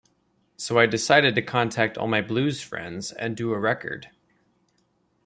So 0.57 0.79
I 0.79 0.87
decided 0.87 1.35
to 1.35 1.43
contact 1.43 1.95
all 1.95 2.07
my 2.07 2.21
blues 2.23 2.59
friends 2.63 3.11
and 3.11 3.37
do 3.37 3.53
a 3.53 3.59
record. 3.59 4.09